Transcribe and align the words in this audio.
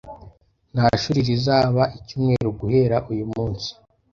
Nta 0.73 0.87
shuri 1.01 1.19
rizaba 1.29 1.83
icyumweru 1.97 2.49
guhera 2.59 2.97
uyu 3.11 3.25
munsi 3.33 3.69